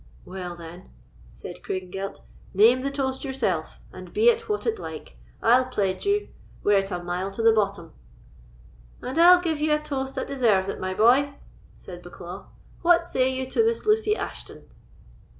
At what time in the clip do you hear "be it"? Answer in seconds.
4.11-4.49